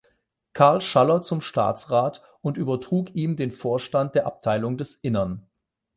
Karl 0.53 0.81
Schaller 0.81 1.21
zum 1.21 1.41
Staatsrat 1.41 2.23
und 2.41 2.57
übertrug 2.57 3.13
ihm 3.13 3.35
den 3.35 3.51
Vorstand 3.51 4.15
der 4.15 4.25
Abteilung 4.25 4.79
des 4.79 4.95
Innern. 4.95 5.45